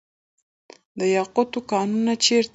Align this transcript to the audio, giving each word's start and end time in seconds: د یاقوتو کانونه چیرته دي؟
د 0.99 1.01
یاقوتو 1.17 1.59
کانونه 1.71 2.13
چیرته 2.23 2.49
دي؟ 2.49 2.49